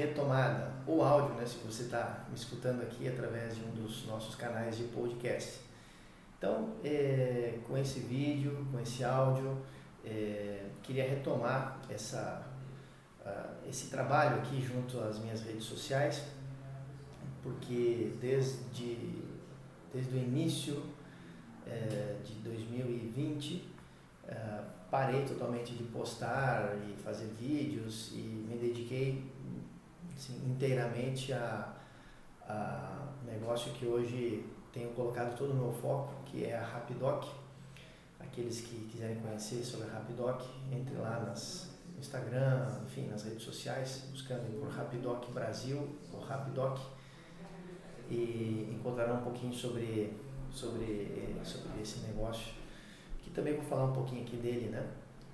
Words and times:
retomada, 0.00 0.72
ou 0.86 1.02
áudio, 1.02 1.34
né, 1.36 1.46
se 1.46 1.56
você 1.58 1.84
está 1.84 2.24
me 2.28 2.34
escutando 2.34 2.82
aqui 2.82 3.08
através 3.08 3.56
de 3.56 3.62
um 3.62 3.70
dos 3.70 4.06
nossos 4.06 4.34
canais 4.34 4.76
de 4.76 4.84
podcast. 4.84 5.60
Então, 6.36 6.74
é, 6.82 7.58
com 7.66 7.76
esse 7.76 8.00
vídeo, 8.00 8.66
com 8.72 8.80
esse 8.80 9.04
áudio, 9.04 9.58
é, 10.04 10.66
queria 10.82 11.08
retomar 11.08 11.78
essa, 11.88 12.42
esse 13.68 13.88
trabalho 13.88 14.38
aqui 14.38 14.60
junto 14.60 14.98
às 15.00 15.18
minhas 15.18 15.42
redes 15.42 15.64
sociais, 15.64 16.24
porque 17.42 18.14
desde, 18.20 19.22
desde 19.92 20.14
o 20.14 20.18
início 20.18 20.82
é, 21.66 22.16
de 22.24 22.34
2020 22.34 23.68
uh, 24.24 24.64
parei 24.90 25.24
totalmente 25.24 25.74
de 25.74 25.84
postar 25.84 26.76
e 26.88 27.00
fazer 27.02 27.26
vídeos 27.38 28.10
e 28.12 28.18
me 28.18 28.56
dediquei 28.56 29.22
assim, 30.20 30.38
inteiramente 30.46 31.32
a, 31.32 31.72
a 32.46 33.06
negócio 33.24 33.72
que 33.72 33.86
hoje 33.86 34.46
tenho 34.70 34.90
colocado 34.90 35.34
todo 35.36 35.52
o 35.52 35.54
meu 35.54 35.72
foco, 35.72 36.12
que 36.26 36.44
é 36.44 36.56
a 36.56 36.62
Rapidoc. 36.62 37.24
Aqueles 38.20 38.60
que 38.60 38.84
quiserem 38.84 39.16
conhecer 39.16 39.64
sobre 39.64 39.88
a 39.88 39.94
Rapidoc, 39.94 40.42
entre 40.70 40.94
lá 40.96 41.20
nas 41.20 41.70
Instagram, 41.98 42.66
enfim, 42.84 43.08
nas 43.08 43.24
redes 43.24 43.42
sociais, 43.42 44.08
buscando 44.10 44.60
por 44.60 44.68
Rapidoc 44.70 45.30
Brasil 45.32 45.88
ou 46.12 46.20
Rapidoc 46.20 46.78
e 48.08 48.70
encontrarão 48.74 49.20
um 49.20 49.22
pouquinho 49.22 49.52
sobre, 49.52 50.16
sobre, 50.50 51.36
sobre 51.44 51.80
esse 51.80 52.00
negócio, 52.00 52.54
que 53.22 53.30
também 53.30 53.54
vou 53.54 53.64
falar 53.64 53.84
um 53.84 53.92
pouquinho 53.92 54.22
aqui 54.22 54.36
dele, 54.36 54.68
né? 54.68 54.86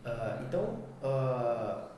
Uh, 0.05 0.45
então, 0.47 0.64
uh, 1.03 1.89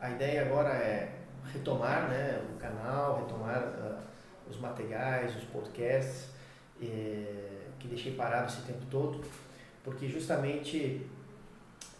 a 0.00 0.10
ideia 0.10 0.46
agora 0.46 0.70
é 0.70 1.23
retomar 1.52 2.08
né, 2.08 2.42
o 2.54 2.58
canal, 2.58 3.20
retomar 3.20 3.62
uh, 3.62 4.50
os 4.50 4.58
materiais, 4.58 5.34
os 5.36 5.44
podcasts 5.44 6.28
eh, 6.82 7.68
que 7.78 7.88
deixei 7.88 8.14
parado 8.14 8.46
esse 8.46 8.62
tempo 8.62 8.84
todo, 8.90 9.24
porque 9.82 10.08
justamente 10.08 11.06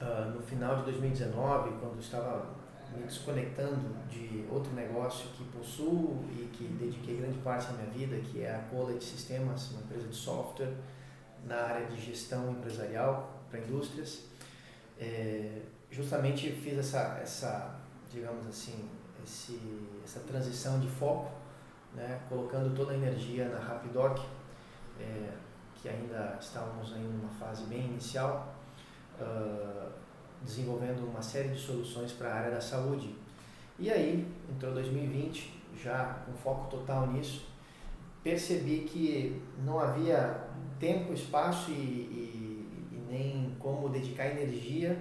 uh, 0.01 0.31
no 0.31 0.41
final 0.43 0.77
de 0.77 0.85
2019, 0.85 1.71
quando 1.81 2.01
estava 2.01 2.47
me 2.95 3.05
desconectando 3.05 3.97
de 4.09 4.45
outro 4.51 4.73
negócio 4.73 5.31
que 5.31 5.45
possuo 5.45 6.25
e 6.31 6.49
que 6.53 6.65
dediquei 6.65 7.17
grande 7.17 7.39
parte 7.39 7.67
da 7.67 7.83
minha 7.83 7.91
vida, 7.91 8.17
que 8.21 8.43
é 8.43 8.55
a 8.55 8.59
Collet 8.71 9.03
Sistemas, 9.03 9.71
uma 9.73 9.83
empresa 9.83 10.07
de 10.07 10.15
software 10.15 10.73
na 11.45 11.57
área 11.57 11.87
de 11.87 12.01
gestão 12.01 12.51
empresarial 12.53 13.43
para 13.51 13.61
indústrias, 13.61 14.25
é, 14.99 15.63
justamente 15.91 16.51
fiz 16.51 16.79
essa, 16.79 17.19
essa, 17.23 17.81
digamos 18.13 18.47
assim, 18.47 18.89
esse, 19.25 19.59
essa 20.05 20.21
transição 20.21 20.79
de 20.79 20.89
foco, 20.89 21.33
né, 21.95 22.21
colocando 22.29 22.75
toda 22.75 22.93
a 22.93 22.97
energia 22.97 23.49
na 23.49 23.59
Rapidoc, 23.59 24.21
é, 25.01 25.33
que 25.75 25.89
ainda 25.89 26.39
estávamos 26.41 26.93
em 26.93 27.07
uma 27.07 27.29
fase 27.29 27.65
bem 27.65 27.87
inicial, 27.87 28.55
uh, 29.21 29.93
desenvolvendo 30.43 31.07
uma 31.07 31.21
série 31.21 31.49
de 31.51 31.59
soluções 31.59 32.13
para 32.13 32.29
a 32.29 32.35
área 32.35 32.51
da 32.53 32.61
saúde. 32.61 33.15
E 33.79 33.91
aí, 33.91 34.27
entrou 34.51 34.73
2020, 34.73 35.63
já 35.77 36.23
com 36.25 36.33
foco 36.33 36.71
total 36.71 37.09
nisso, 37.09 37.47
percebi 38.23 38.81
que 38.81 39.43
não 39.65 39.79
havia 39.79 40.49
tempo, 40.79 41.13
espaço 41.13 41.71
e, 41.71 41.75
e, 41.75 42.89
e 42.93 43.07
nem 43.11 43.55
como 43.59 43.89
dedicar 43.89 44.27
energia 44.29 44.99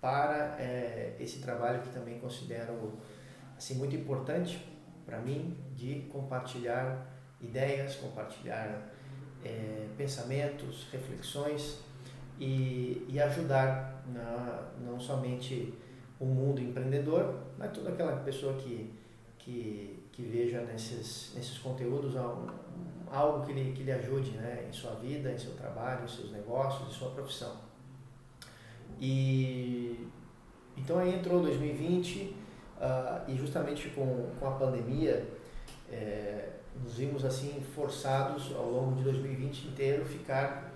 para 0.00 0.56
é, 0.58 1.14
esse 1.20 1.40
trabalho 1.40 1.82
que 1.82 1.90
também 1.90 2.18
considero 2.18 2.94
assim 3.60 3.74
muito 3.74 3.94
importante 3.94 4.58
para 5.04 5.18
mim 5.18 5.54
de 5.76 6.06
compartilhar 6.10 7.06
ideias, 7.38 7.96
compartilhar 7.96 8.90
é, 9.44 9.86
pensamentos, 9.98 10.88
reflexões 10.90 11.80
e, 12.38 13.04
e 13.06 13.20
ajudar 13.20 14.02
na, 14.06 14.70
não 14.80 14.98
somente 14.98 15.74
o 16.18 16.24
mundo 16.24 16.62
empreendedor, 16.62 17.38
mas 17.58 17.70
toda 17.72 17.90
aquela 17.90 18.16
pessoa 18.20 18.54
que, 18.54 18.94
que, 19.38 20.06
que 20.10 20.22
veja 20.22 20.62
nesses, 20.62 21.34
nesses 21.34 21.58
conteúdos 21.58 22.14
algo 23.10 23.44
que 23.44 23.52
lhe, 23.52 23.72
que 23.72 23.82
lhe 23.82 23.92
ajude 23.92 24.30
né, 24.38 24.66
em 24.66 24.72
sua 24.72 24.94
vida, 24.94 25.30
em 25.30 25.36
seu 25.38 25.52
trabalho, 25.52 26.06
em 26.06 26.08
seus 26.08 26.32
negócios, 26.32 26.88
em 26.88 26.92
sua 26.92 27.10
profissão. 27.10 27.56
E 28.98 30.08
então 30.78 30.98
aí 30.98 31.14
entrou 31.14 31.42
2020 31.42 32.40
uh, 32.80 33.30
e 33.30 33.36
justamente 33.36 33.88
com, 33.90 34.30
com 34.38 34.48
a 34.48 34.52
pandemia 34.52 35.26
é, 35.90 36.48
nos 36.82 36.94
vimos 36.96 37.24
assim 37.24 37.60
forçados 37.74 38.54
ao 38.54 38.70
longo 38.70 38.96
de 38.96 39.02
2020 39.02 39.68
inteiro 39.68 40.04
ficar 40.04 40.72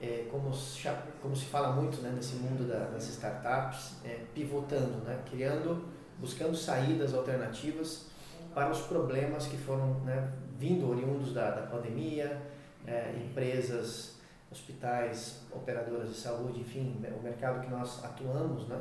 é, 0.00 0.26
como, 0.30 0.52
se, 0.52 0.88
como 1.22 1.34
se 1.34 1.46
fala 1.46 1.72
muito 1.72 2.02
né, 2.02 2.12
nesse 2.14 2.36
mundo 2.36 2.68
da, 2.68 2.86
das 2.86 3.08
startups, 3.08 3.96
é, 4.04 4.20
pivotando, 4.34 4.98
né, 5.04 5.22
criando, 5.30 5.84
buscando 6.18 6.56
saídas 6.56 7.14
alternativas 7.14 8.06
para 8.52 8.70
os 8.70 8.82
problemas 8.82 9.46
que 9.46 9.56
foram 9.56 10.00
né, 10.00 10.32
vindo 10.58 10.88
oriundos 10.90 11.32
da, 11.32 11.50
da 11.50 11.62
pandemia, 11.62 12.40
é, 12.86 13.14
empresas, 13.16 14.14
hospitais, 14.50 15.40
operadoras 15.50 16.08
de 16.08 16.14
saúde, 16.14 16.60
enfim, 16.60 17.02
o 17.18 17.22
mercado 17.22 17.60
que 17.60 17.70
nós 17.70 18.04
atuamos, 18.04 18.68
né, 18.68 18.80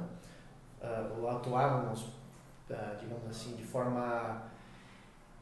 uh, 0.82 1.20
ou 1.20 1.30
atuávamos, 1.30 2.06
digamos 3.00 3.30
assim, 3.30 3.56
de 3.56 3.64
forma 3.64 4.44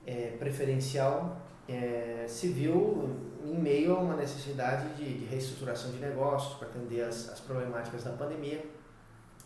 é, 0.06 0.36
preferencial 0.38 1.42
é, 1.68 2.26
se 2.28 2.48
viu 2.50 3.10
em 3.46 3.56
meio 3.56 3.96
a 3.96 4.00
uma 4.00 4.16
necessidade 4.16 4.94
de, 4.96 5.20
de 5.20 5.26
reestruturação 5.26 5.92
de 5.92 5.98
negócios 5.98 6.56
para 6.56 6.68
atender 6.68 7.02
as, 7.02 7.30
as, 7.30 7.40
problemáticas 7.40 8.04
da 8.04 8.12
pandemia, 8.12 8.64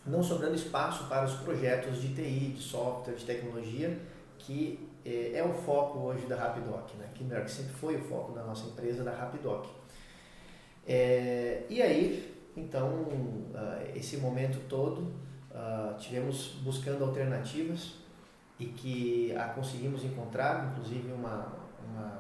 não 0.06 0.22
sobrando 0.22 0.56
espaço 0.56 1.08
para 1.08 1.26
os 1.26 1.34
projetos 1.36 2.02
de 2.02 2.14
TI, 2.14 2.54
de 2.54 2.62
software, 2.62 3.16
de 3.16 3.26
tecnologia, 3.26 4.00
que 4.38 4.90
é, 5.06 5.38
é 5.38 5.44
o 5.44 5.54
foco 5.54 6.00
hoje 6.00 6.26
da 6.26 6.36
Rapidoc, 6.36 6.94
né? 6.96 7.10
que 7.14 7.52
sempre 7.52 7.74
foi 7.74 7.96
o 7.96 8.02
foco 8.04 8.34
da 8.34 8.44
nossa 8.44 8.68
empresa, 8.68 9.04
da 9.04 9.12
Rapidoc. 9.12 9.68
É, 10.88 11.64
e 11.70 11.82
aí, 11.82 12.36
então, 12.56 12.88
uh, 12.90 13.96
esse 13.96 14.18
momento 14.18 14.60
todo, 14.70 15.14
uh, 15.56 15.96
tivemos 15.98 16.60
buscando 16.62 17.04
alternativas 17.04 17.96
e 18.60 18.66
que 18.66 19.36
a 19.36 19.46
conseguimos 19.46 20.04
encontrar, 20.04 20.72
inclusive 20.72 21.12
uma, 21.12 21.54
uma, 21.88 22.20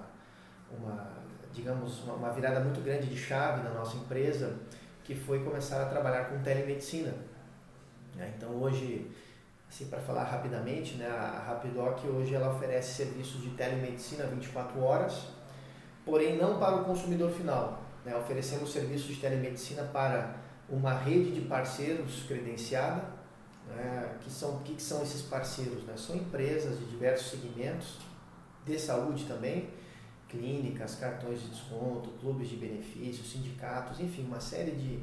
uma 0.71 1.07
digamos, 1.53 2.03
uma, 2.03 2.13
uma, 2.13 2.31
virada 2.31 2.59
muito 2.59 2.81
grande 2.81 3.07
de 3.07 3.17
chave 3.17 3.63
na 3.63 3.69
nossa 3.69 3.97
empresa, 3.97 4.57
que 5.03 5.15
foi 5.15 5.43
começar 5.43 5.81
a 5.81 5.85
trabalhar 5.85 6.25
com 6.25 6.41
telemedicina. 6.41 7.13
Né? 8.15 8.33
Então 8.35 8.49
hoje, 8.61 9.11
assim, 9.69 9.85
para 9.87 9.99
falar 9.99 10.23
rapidamente, 10.23 10.95
né, 10.95 11.07
a 11.07 11.43
Rapidoc 11.47 12.03
hoje 12.05 12.33
ela 12.33 12.53
oferece 12.53 13.03
serviços 13.03 13.41
de 13.41 13.51
telemedicina 13.51 14.25
24 14.25 14.81
horas, 14.81 15.27
porém 16.03 16.37
não 16.37 16.59
para 16.59 16.77
o 16.77 16.85
consumidor 16.85 17.31
final. 17.31 17.81
Né? 18.03 18.15
Oferecemos 18.15 18.71
serviços 18.71 19.07
de 19.07 19.21
telemedicina 19.21 19.83
para 19.83 20.35
uma 20.69 20.93
rede 20.93 21.31
de 21.31 21.41
parceiros 21.41 22.23
credenciada, 22.27 23.15
né, 23.67 24.17
que 24.21 24.31
são 24.31 24.59
que, 24.59 24.75
que 24.75 24.81
são 24.81 25.01
esses 25.03 25.21
parceiros, 25.23 25.83
né? 25.83 25.93
São 25.97 26.15
empresas 26.15 26.77
de 26.79 26.85
diversos 26.85 27.31
segmentos 27.31 27.97
de 28.65 28.79
saúde 28.79 29.25
também, 29.25 29.69
clínicas, 30.27 30.95
cartões 30.95 31.41
de 31.41 31.49
desconto, 31.49 32.09
clubes 32.19 32.49
de 32.49 32.57
benefícios, 32.57 33.31
sindicatos, 33.31 33.99
enfim, 33.99 34.23
uma 34.23 34.39
série 34.39 34.71
de, 34.71 34.99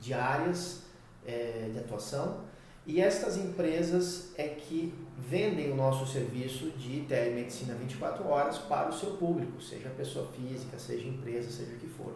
de 0.00 0.12
áreas 0.12 0.82
é, 1.24 1.70
de 1.72 1.78
atuação. 1.78 2.42
E 2.86 3.00
estas 3.00 3.38
empresas 3.38 4.32
é 4.36 4.48
que 4.48 4.92
vendem 5.16 5.72
o 5.72 5.74
nosso 5.74 6.06
serviço 6.06 6.70
de 6.72 7.00
telemedicina 7.02 7.74
24 7.74 8.26
horas 8.28 8.58
para 8.58 8.90
o 8.90 8.92
seu 8.92 9.12
público, 9.12 9.60
seja 9.62 9.88
pessoa 9.90 10.30
física, 10.32 10.78
seja 10.78 11.08
empresa, 11.08 11.50
seja 11.50 11.72
o 11.76 11.78
que 11.78 11.86
for. 11.86 12.14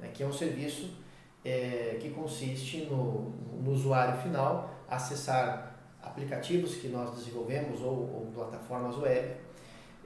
Né? 0.00 0.10
Que 0.14 0.22
é 0.22 0.26
um 0.26 0.32
serviço 0.32 0.90
é, 1.44 1.98
que 2.00 2.10
consiste 2.10 2.86
no, 2.86 3.30
no 3.62 3.72
usuário 3.72 4.22
final 4.22 4.75
acessar 4.88 5.74
aplicativos 6.02 6.76
que 6.76 6.88
nós 6.88 7.10
desenvolvemos 7.16 7.80
ou, 7.80 7.92
ou 7.92 8.30
plataformas 8.32 8.96
web 8.96 9.36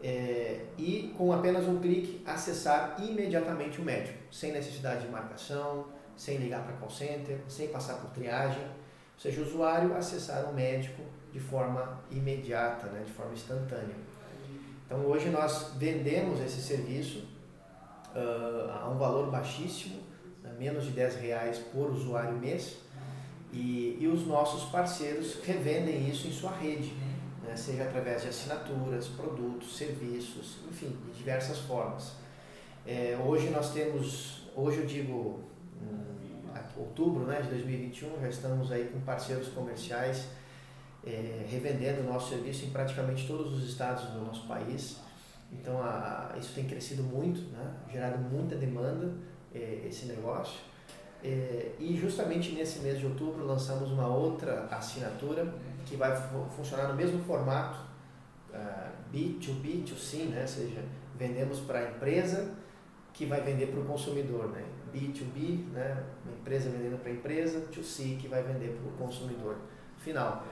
é, 0.02 0.64
e 0.78 1.14
com 1.16 1.32
apenas 1.32 1.68
um 1.68 1.78
clique 1.78 2.22
acessar 2.26 2.96
imediatamente 2.98 3.80
o 3.80 3.84
médico, 3.84 4.18
sem 4.32 4.52
necessidade 4.52 5.02
de 5.02 5.08
marcação, 5.08 5.86
sem 6.16 6.38
ligar 6.38 6.64
para 6.64 6.72
call 6.74 6.90
center, 6.90 7.38
sem 7.48 7.68
passar 7.68 7.94
por 7.94 8.10
triagem, 8.10 8.62
ou 8.62 9.18
seja, 9.18 9.40
o 9.40 9.44
usuário 9.44 9.94
acessar 9.94 10.48
o 10.50 10.54
médico 10.54 11.02
de 11.32 11.38
forma 11.38 12.00
imediata, 12.10 12.86
né, 12.88 13.02
de 13.04 13.12
forma 13.12 13.32
instantânea. 13.34 13.94
Então 14.86 15.04
hoje 15.06 15.28
nós 15.28 15.74
vendemos 15.76 16.40
esse 16.40 16.60
serviço 16.60 17.28
uh, 18.14 18.70
a 18.82 18.88
um 18.88 18.98
valor 18.98 19.30
baixíssimo, 19.30 20.00
né, 20.42 20.52
menos 20.58 20.84
de 20.84 20.90
10 20.90 21.16
reais 21.16 21.58
por 21.58 21.90
usuário 21.90 22.36
mês, 22.38 22.78
e, 23.52 23.96
e 24.00 24.06
os 24.06 24.26
nossos 24.26 24.70
parceiros 24.70 25.38
revendem 25.44 26.08
isso 26.08 26.28
em 26.28 26.32
sua 26.32 26.52
rede. 26.52 26.92
Né? 26.92 27.16
né? 27.44 27.56
seja 27.56 27.84
através 27.84 28.22
de 28.22 28.28
assinaturas, 28.28 29.08
produtos, 29.08 29.76
serviços, 29.76 30.58
enfim, 30.70 30.96
de 31.06 31.18
diversas 31.18 31.58
formas. 31.58 32.12
É, 32.86 33.18
hoje 33.24 33.50
nós 33.50 33.72
temos, 33.72 34.44
hoje 34.56 34.78
eu 34.78 34.86
digo, 34.86 35.40
em 35.82 36.80
outubro 36.80 37.24
né, 37.24 37.40
de 37.42 37.48
2021, 37.48 38.20
já 38.20 38.28
estamos 38.28 38.72
aí 38.72 38.88
com 38.92 39.00
parceiros 39.00 39.48
comerciais 39.48 40.28
é, 41.06 41.46
revendendo 41.48 42.02
o 42.02 42.04
nosso 42.04 42.30
serviço 42.30 42.66
em 42.66 42.70
praticamente 42.70 43.26
todos 43.26 43.52
os 43.52 43.68
estados 43.68 44.04
do 44.10 44.20
nosso 44.20 44.46
país. 44.46 44.98
Então 45.52 45.82
a, 45.82 46.34
isso 46.38 46.54
tem 46.54 46.66
crescido 46.66 47.02
muito, 47.02 47.40
né? 47.52 47.74
gerado 47.90 48.18
muita 48.18 48.54
demanda 48.56 49.12
é, 49.54 49.82
esse 49.86 50.06
negócio. 50.06 50.60
É, 51.22 51.72
e 51.78 51.96
justamente 51.96 52.52
nesse 52.52 52.78
mês 52.78 52.98
de 52.98 53.06
outubro 53.06 53.44
lançamos 53.44 53.90
uma 53.90 54.08
outra 54.08 54.66
assinatura 54.70 55.52
que 55.84 55.96
vai 55.96 56.16
funcionar 56.56 56.88
no 56.88 56.94
mesmo 56.94 57.22
formato 57.24 57.78
uh, 58.50 58.90
B2B, 59.12 59.84
2C, 59.84 60.28
né? 60.28 60.42
ou 60.42 60.48
seja, 60.48 60.82
vendemos 61.16 61.60
para 61.60 61.80
a 61.80 61.90
empresa 61.90 62.54
que 63.12 63.26
vai 63.26 63.40
vender 63.42 63.66
para 63.66 63.80
o 63.80 63.84
consumidor. 63.84 64.48
Né? 64.48 64.64
B2B, 64.94 65.66
né? 65.72 66.04
uma 66.24 66.34
empresa 66.34 66.70
vendendo 66.70 66.98
para 67.00 67.10
a 67.10 67.14
empresa, 67.14 67.66
2C 67.70 68.18
que 68.18 68.28
vai 68.28 68.42
vender 68.42 68.78
para 68.78 68.88
o 68.88 68.92
consumidor 69.06 69.56
final, 69.98 70.44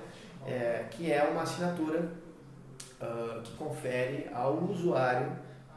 é, 0.46 0.86
que 0.90 1.10
é 1.10 1.22
uma 1.24 1.42
assinatura 1.42 2.10
uh, 3.00 3.40
que 3.42 3.56
confere 3.56 4.28
ao 4.34 4.62
usuário 4.64 5.32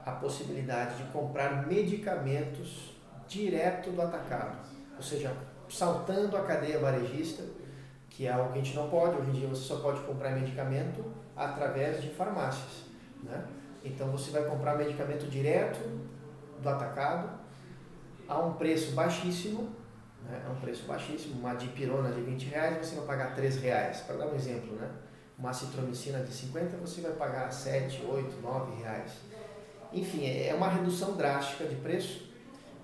a 0.06 0.12
possibilidade 0.12 0.98
de 0.98 1.04
comprar 1.12 1.68
medicamentos 1.68 2.92
direto 3.28 3.92
do 3.92 4.02
atacado, 4.02 4.58
ou 5.02 5.04
seja, 5.04 5.36
saltando 5.68 6.38
a 6.38 6.44
cadeia 6.44 6.78
varejista, 6.78 7.44
que 8.08 8.28
é 8.28 8.32
algo 8.32 8.54
que 8.54 8.60
a 8.60 8.62
gente 8.62 8.76
não 8.76 8.88
pode, 8.88 9.18
hoje 9.18 9.32
em 9.32 9.34
dia 9.34 9.48
você 9.48 9.64
só 9.64 9.78
pode 9.78 10.00
comprar 10.02 10.30
medicamento 10.30 11.04
através 11.36 12.04
de 12.04 12.10
farmácias. 12.10 12.84
Né? 13.24 13.44
Então 13.84 14.12
você 14.12 14.30
vai 14.30 14.44
comprar 14.44 14.78
medicamento 14.78 15.28
direto 15.28 15.80
do 16.62 16.70
atacado 16.70 17.32
a 18.28 18.38
um 18.38 18.54
preço 18.54 18.92
baixíssimo, 18.92 19.70
né? 20.24 20.44
a 20.48 20.52
um 20.52 20.58
preço 20.58 20.86
baixíssimo, 20.86 21.40
uma 21.40 21.56
dipirona 21.56 22.12
de 22.12 22.22
20 22.22 22.46
reais 22.46 22.86
você 22.86 22.96
vai 22.98 23.06
pagar 23.06 23.34
3 23.34 23.58
reais, 23.58 24.02
para 24.02 24.18
dar 24.18 24.28
um 24.28 24.36
exemplo, 24.36 24.76
né? 24.76 24.88
uma 25.36 25.52
citromicina 25.52 26.20
de 26.20 26.32
50 26.32 26.78
você 26.78 27.02
vai 27.02 27.14
pagar 27.14 27.52
7, 27.52 28.06
8, 28.06 28.40
9 28.40 28.84
reais. 28.84 29.14
Enfim, 29.92 30.28
é 30.28 30.54
uma 30.54 30.70
redução 30.70 31.18
drástica 31.18 31.66
de 31.66 31.76
preço 31.78 32.30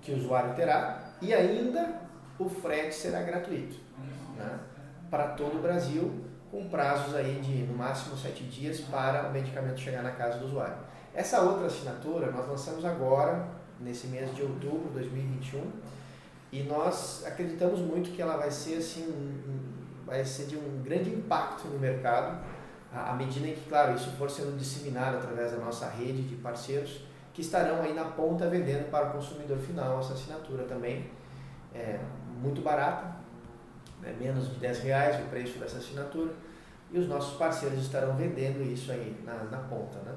que 0.02 0.10
o 0.10 0.16
usuário 0.16 0.56
terá 0.56 1.12
e 1.22 1.32
ainda 1.32 2.07
o 2.38 2.48
frete 2.48 2.94
será 2.94 3.22
gratuito 3.22 3.76
né? 4.36 4.58
para 5.10 5.28
todo 5.28 5.58
o 5.58 5.62
Brasil, 5.62 6.24
com 6.50 6.68
prazos 6.68 7.14
aí 7.14 7.40
de 7.40 7.64
no 7.64 7.76
máximo 7.76 8.16
7 8.16 8.44
dias 8.44 8.80
para 8.80 9.28
o 9.28 9.32
medicamento 9.32 9.80
chegar 9.80 10.02
na 10.02 10.12
casa 10.12 10.38
do 10.38 10.46
usuário. 10.46 10.76
Essa 11.14 11.40
outra 11.40 11.66
assinatura 11.66 12.30
nós 12.30 12.46
lançamos 12.48 12.84
agora, 12.84 13.46
nesse 13.80 14.06
mês 14.06 14.34
de 14.34 14.42
outubro 14.42 14.88
de 14.88 14.94
2021, 14.94 15.70
e 16.50 16.62
nós 16.62 17.24
acreditamos 17.26 17.80
muito 17.80 18.10
que 18.10 18.22
ela 18.22 18.36
vai 18.36 18.50
ser 18.50 18.76
assim 18.76 19.76
vai 20.08 20.24
ser 20.24 20.46
de 20.46 20.56
um 20.56 20.82
grande 20.82 21.10
impacto 21.10 21.68
no 21.68 21.78
mercado, 21.78 22.42
à 22.90 23.12
medida 23.12 23.46
em 23.46 23.54
que, 23.54 23.68
claro, 23.68 23.94
isso 23.94 24.10
for 24.12 24.30
sendo 24.30 24.56
disseminado 24.56 25.18
através 25.18 25.52
da 25.52 25.58
nossa 25.58 25.86
rede 25.86 26.22
de 26.22 26.36
parceiros 26.36 27.02
que 27.34 27.42
estarão 27.42 27.82
aí 27.82 27.92
na 27.92 28.04
ponta 28.04 28.48
vendendo 28.48 28.90
para 28.90 29.08
o 29.08 29.12
consumidor 29.12 29.58
final 29.58 30.00
essa 30.00 30.14
assinatura 30.14 30.64
também. 30.64 31.10
É 31.74 31.98
muito 32.40 32.60
barata, 32.62 33.16
né? 34.00 34.14
menos 34.18 34.48
de 34.50 34.60
10 34.60 34.80
reais 34.80 35.20
o 35.24 35.28
preço 35.28 35.58
dessa 35.58 35.78
assinatura, 35.78 36.32
e 36.90 36.98
os 36.98 37.08
nossos 37.08 37.36
parceiros 37.36 37.78
estarão 37.80 38.16
vendendo 38.16 38.62
isso 38.62 38.90
aí 38.90 39.16
na, 39.24 39.44
na 39.44 39.58
ponta. 39.58 39.98
Né? 39.98 40.14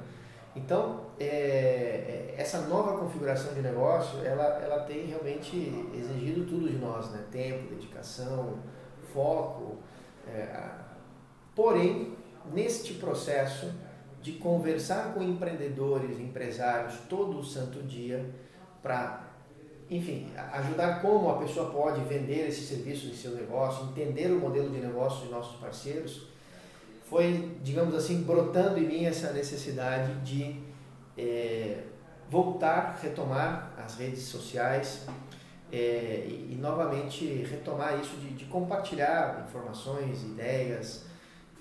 Então, 0.55 1.07
é, 1.19 1.25
é 1.25 2.35
essa 2.37 2.61
nova 2.61 2.97
configuração 2.97 3.53
de 3.53 3.61
negócio, 3.61 4.23
ela, 4.25 4.43
ela 4.61 4.79
tem 4.83 5.05
realmente 5.05 5.89
exigido 5.93 6.45
tudo 6.45 6.69
de 6.69 6.77
nós, 6.77 7.09
né? 7.11 7.23
tempo, 7.31 7.69
dedicação, 7.69 8.59
foco. 9.13 9.77
É, 10.27 10.69
porém, 11.55 12.15
neste 12.53 12.95
processo 12.95 13.71
de 14.21 14.33
conversar 14.33 15.13
com 15.13 15.21
empreendedores, 15.21 16.19
empresários 16.19 16.95
todo 17.09 17.43
santo 17.43 17.81
dia 17.83 18.29
para, 18.81 19.30
enfim, 19.91 20.31
ajudar 20.53 21.01
como 21.01 21.29
a 21.29 21.37
pessoa 21.37 21.69
pode 21.69 22.01
vender 22.05 22.47
esse 22.47 22.61
serviço 22.61 23.07
em 23.07 23.13
seu 23.13 23.31
negócio, 23.31 23.87
entender 23.87 24.31
o 24.31 24.39
modelo 24.39 24.69
de 24.69 24.79
negócio 24.79 25.25
de 25.25 25.31
nossos 25.33 25.59
parceiros, 25.59 26.27
foi, 27.03 27.57
digamos 27.61 27.93
assim, 27.93 28.23
brotando 28.23 28.79
em 28.79 28.87
mim 28.87 29.03
essa 29.03 29.33
necessidade 29.33 30.13
de 30.21 30.61
é, 31.17 31.83
voltar, 32.29 32.97
retomar 33.01 33.73
as 33.77 33.97
redes 33.97 34.23
sociais, 34.23 35.05
é, 35.69 36.25
e, 36.25 36.53
e, 36.53 36.57
novamente 36.59 37.25
retomar 37.43 37.99
isso 37.99 38.15
de, 38.17 38.29
de, 38.29 38.45
compartilhar 38.45 39.45
informações, 39.47 40.23
ideias 40.23 41.05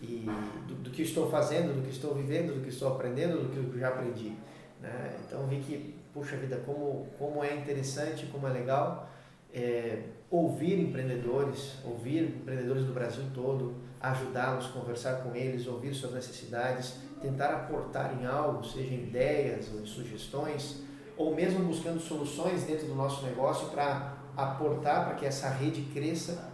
e 0.03 0.27
do, 0.67 0.75
do, 0.75 0.91
que 0.91 1.03
estou 1.03 1.31
fazendo, 1.31 1.75
do 1.75 1.83
que 1.83 1.91
estou 1.91 2.15
vivendo, 2.15 2.55
do 2.55 2.61
que 2.61 2.71
estou 2.71 2.89
aprendendo, 2.89 3.39
do 3.39 3.73
que 3.73 3.79
já 3.79 3.89
aprendi. 3.89 4.33
Né? 4.81 5.17
Então 5.25 5.47
vi 5.47 5.61
que, 5.61 5.95
puxa 6.13 6.37
vida, 6.37 6.63
como, 6.67 7.07
como 7.19 7.45
é 7.45 7.55
interessante, 7.55 8.27
como 8.27 8.47
é 8.47 8.51
legal 8.51 9.11
é, 9.55 10.03
ouvir 10.31 10.79
empreendedores, 10.79 11.75
ouvir 11.85 12.25
empreendedores 12.25 12.85
do 12.85 12.93
Brasil 12.93 13.25
todo, 13.35 13.75
ajudá-los, 14.01 14.69
conversar 14.69 15.23
com 15.23 15.35
eles, 15.35 15.67
ouvir 15.67 15.93
suas 15.95 16.13
necessidades, 16.13 16.97
tentar 17.21 17.49
aportar 17.49 18.17
em 18.21 18.27
algo, 18.27 18.65
seja 18.65 18.95
em 18.95 19.03
ideias 19.03 19.71
ou 19.75 19.81
em 19.81 19.87
sugestões, 19.87 20.83
ou 21.17 21.35
mesmo 21.35 21.65
buscando 21.65 22.01
soluções 22.01 22.65
dentro 22.65 22.87
do 22.87 22.95
nosso 22.95 23.25
negócio 23.27 23.69
para 23.69 24.17
aportar 24.37 25.05
para 25.05 25.15
que 25.17 25.27
essa 25.27 25.51
rede 25.51 25.83
cresça. 25.93 26.51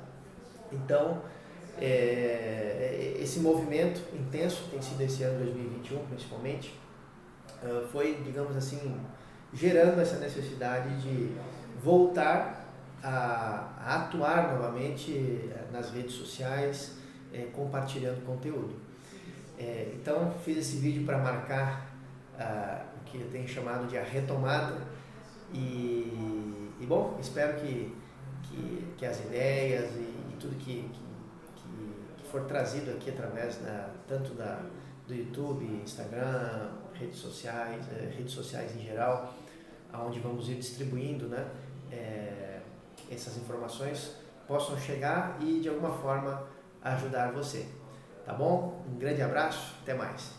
Então, 0.73 1.23
é, 1.79 3.17
esse 3.21 3.39
movimento 3.41 4.03
intenso 4.15 4.65
que 4.65 4.71
tem 4.71 4.83
sido 4.83 5.01
esse 5.03 5.23
ano 5.23 5.45
2021, 5.45 6.05
principalmente, 6.07 6.75
uh, 7.63 7.87
foi, 7.89 8.21
digamos 8.25 8.57
assim, 8.57 8.99
gerando 9.57 10.01
essa 10.01 10.19
necessidade 10.19 10.95
de 11.01 11.35
voltar 11.83 12.67
a, 13.03 13.73
a 13.79 13.97
atuar 13.97 14.53
novamente 14.53 15.13
eh, 15.13 15.65
nas 15.73 15.91
redes 15.91 16.15
sociais, 16.15 16.97
é, 17.33 17.43
compartilhando 17.53 18.25
conteúdo. 18.25 18.75
É, 19.59 19.93
então, 19.95 20.35
fiz 20.45 20.59
esse 20.59 20.77
vídeo 20.77 21.05
para 21.05 21.19
marcar 21.19 21.87
uh, 22.35 22.85
que 23.07 23.21
eu 23.21 23.31
tenho 23.31 23.49
chamado 23.49 23.87
de 23.87 23.97
a 23.97 24.03
retomada. 24.03 24.77
E, 25.53 26.71
e 26.81 26.87
bom, 26.87 27.17
espero 27.21 27.59
que, 27.61 27.95
que, 28.43 28.95
que 28.99 29.07
as 29.07 29.21
ideias 29.21 29.95
e, 29.95 30.33
e 30.33 30.37
tudo 30.39 30.57
que, 30.57 30.91
que, 30.93 31.01
que, 31.57 32.29
for 32.31 32.43
trazido 32.43 32.91
aqui 32.91 33.11
através 33.11 33.57
da, 33.59 33.89
tanto 34.07 34.35
da, 34.35 34.61
do 35.07 35.15
YouTube, 35.15 35.65
Instagram, 35.83 36.71
redes 36.93 37.19
sociais, 37.19 37.87
redes 38.17 38.33
sociais 38.33 38.77
em 38.77 38.85
geral, 38.85 39.35
aonde 39.97 40.21
vamos 40.21 40.49
ir 40.49 40.57
distribuindo 40.57 41.29
né, 41.29 41.49
eh, 41.91 42.61
essas 43.11 43.37
informações, 43.37 44.17
possam 44.47 44.79
chegar 44.79 45.39
e 45.41 45.61
de 45.61 45.69
alguma 45.69 45.91
forma 45.91 46.47
ajudar 46.83 47.33
você. 47.33 47.67
Tá 48.25 48.33
bom? 48.33 48.85
Um 48.89 48.99
grande 48.99 49.23
abraço, 49.23 49.75
até 49.83 49.95
mais. 49.95 50.35